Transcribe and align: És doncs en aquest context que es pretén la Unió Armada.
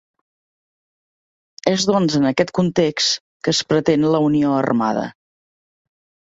És 1.71 1.85
doncs 1.89 2.15
en 2.19 2.25
aquest 2.29 2.53
context 2.61 3.21
que 3.45 3.53
es 3.57 3.61
pretén 3.75 4.09
la 4.17 4.23
Unió 4.31 4.57
Armada. 4.63 5.05